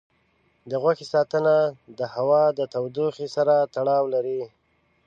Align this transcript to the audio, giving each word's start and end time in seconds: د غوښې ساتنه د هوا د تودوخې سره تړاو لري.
د 0.69 0.71
غوښې 0.81 1.05
ساتنه 1.13 1.55
د 1.99 2.01
هوا 2.15 2.43
د 2.57 2.59
تودوخې 2.73 3.27
سره 3.35 3.55
تړاو 3.75 4.03
لري. 4.13 4.41